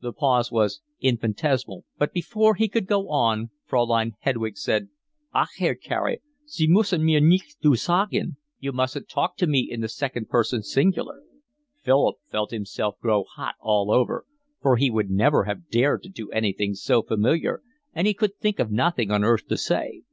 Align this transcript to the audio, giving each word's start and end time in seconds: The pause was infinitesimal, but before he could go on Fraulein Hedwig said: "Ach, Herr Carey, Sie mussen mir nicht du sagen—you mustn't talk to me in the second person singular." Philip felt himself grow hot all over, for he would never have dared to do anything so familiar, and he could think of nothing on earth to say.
The 0.00 0.14
pause 0.14 0.50
was 0.50 0.80
infinitesimal, 1.00 1.84
but 1.98 2.14
before 2.14 2.54
he 2.54 2.66
could 2.66 2.86
go 2.86 3.10
on 3.10 3.50
Fraulein 3.66 4.12
Hedwig 4.20 4.56
said: 4.56 4.88
"Ach, 5.34 5.50
Herr 5.58 5.74
Carey, 5.74 6.22
Sie 6.46 6.66
mussen 6.66 7.04
mir 7.04 7.20
nicht 7.20 7.60
du 7.60 7.76
sagen—you 7.76 8.72
mustn't 8.72 9.10
talk 9.10 9.36
to 9.36 9.46
me 9.46 9.68
in 9.70 9.82
the 9.82 9.88
second 9.88 10.30
person 10.30 10.62
singular." 10.62 11.20
Philip 11.82 12.16
felt 12.30 12.52
himself 12.52 12.98
grow 13.00 13.24
hot 13.24 13.56
all 13.60 13.90
over, 13.92 14.24
for 14.62 14.76
he 14.78 14.88
would 14.90 15.10
never 15.10 15.44
have 15.44 15.68
dared 15.68 16.02
to 16.04 16.08
do 16.08 16.30
anything 16.30 16.72
so 16.74 17.02
familiar, 17.02 17.60
and 17.92 18.06
he 18.06 18.14
could 18.14 18.34
think 18.36 18.58
of 18.58 18.70
nothing 18.70 19.10
on 19.10 19.24
earth 19.24 19.46
to 19.48 19.58
say. 19.58 20.04